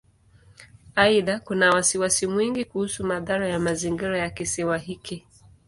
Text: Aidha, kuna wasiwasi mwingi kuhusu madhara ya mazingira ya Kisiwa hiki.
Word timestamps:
Aidha, 0.95 1.39
kuna 1.39 1.69
wasiwasi 1.69 2.27
mwingi 2.27 2.65
kuhusu 2.65 3.03
madhara 3.05 3.47
ya 3.49 3.59
mazingira 3.59 4.17
ya 4.17 4.29
Kisiwa 4.29 4.77
hiki. 4.77 5.25